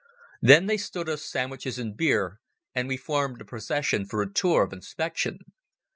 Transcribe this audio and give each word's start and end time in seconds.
Then 0.41 0.65
they 0.65 0.77
stood 0.77 1.07
us 1.07 1.21
sandwiches 1.23 1.77
and 1.77 1.95
beer, 1.95 2.39
and 2.73 2.87
we 2.87 2.97
formed 2.97 3.39
a 3.39 3.45
procession 3.45 4.03
for 4.03 4.23
a 4.23 4.33
tour 4.33 4.63
of 4.63 4.73
inspection. 4.73 5.37